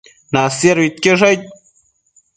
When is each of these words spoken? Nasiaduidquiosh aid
Nasiaduidquiosh 0.35 1.23
aid 1.31 1.41